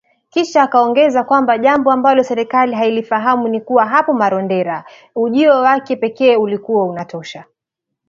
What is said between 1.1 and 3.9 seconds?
kwamba jambo ambalo serikali hailifahamu ni kuwa